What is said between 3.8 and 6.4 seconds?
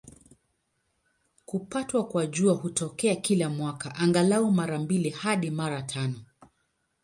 angalau mara mbili hadi mara tano.